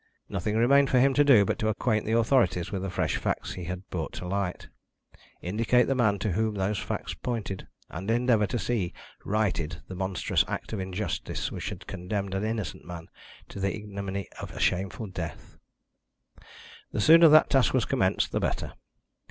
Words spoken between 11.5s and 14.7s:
which had condemned an innocent man to the ignominy of a